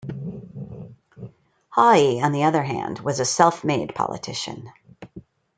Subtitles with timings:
[1.69, 4.71] Haughey on the other hand was a self-made politician.